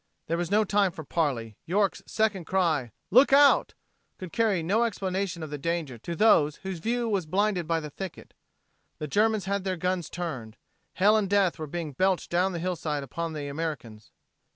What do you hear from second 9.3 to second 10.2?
had their guns